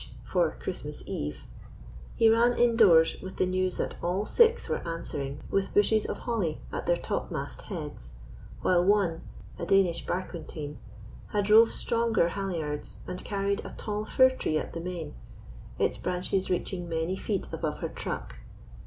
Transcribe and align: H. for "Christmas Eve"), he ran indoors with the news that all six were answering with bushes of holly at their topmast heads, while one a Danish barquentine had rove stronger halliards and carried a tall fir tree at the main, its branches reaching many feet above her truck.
H. 0.01 0.09
for 0.25 0.57
"Christmas 0.59 1.03
Eve"), 1.07 1.43
he 2.15 2.27
ran 2.27 2.57
indoors 2.57 3.21
with 3.21 3.37
the 3.37 3.45
news 3.45 3.77
that 3.77 3.97
all 4.03 4.25
six 4.25 4.67
were 4.67 4.77
answering 4.79 5.41
with 5.51 5.75
bushes 5.75 6.07
of 6.07 6.17
holly 6.17 6.59
at 6.73 6.87
their 6.87 6.97
topmast 6.97 7.61
heads, 7.61 8.13
while 8.63 8.83
one 8.83 9.21
a 9.59 9.65
Danish 9.67 10.03
barquentine 10.07 10.79
had 11.27 11.51
rove 11.51 11.71
stronger 11.71 12.29
halliards 12.29 12.97
and 13.05 13.23
carried 13.23 13.63
a 13.63 13.75
tall 13.77 14.05
fir 14.07 14.31
tree 14.31 14.57
at 14.57 14.73
the 14.73 14.79
main, 14.81 15.13
its 15.77 15.99
branches 15.99 16.49
reaching 16.49 16.89
many 16.89 17.15
feet 17.15 17.47
above 17.53 17.77
her 17.77 17.89
truck. 17.89 18.39